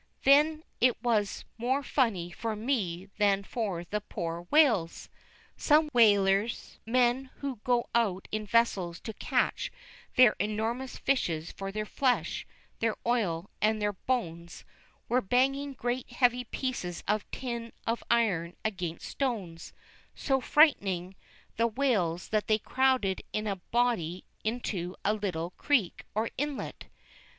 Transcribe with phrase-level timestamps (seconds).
[0.23, 5.09] Then it was more funny for me than for the poor whales.
[5.57, 9.71] Some whalers, men who go out in vessels to catch
[10.15, 12.47] these enormous fishes for their flesh,
[12.79, 14.65] their oil, and their bones,
[15.07, 19.71] were banging great heavy pieces of tin of iron against stones,
[20.15, 21.15] so frightening
[21.57, 26.85] the whales that they crowded in a body into a little creek or inlet.